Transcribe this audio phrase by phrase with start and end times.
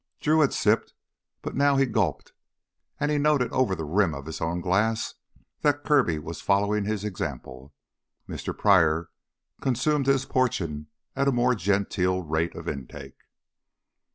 [0.19, 0.95] Drew had sipped,
[1.43, 2.33] but now he gulped,
[2.99, 5.13] and he noted over the rim of his own glass,
[5.59, 7.71] that Kirby was following his example.
[8.27, 8.57] Mr.
[8.57, 9.11] Pryor
[9.61, 13.19] consumed his portion at a more genteel rate of intake.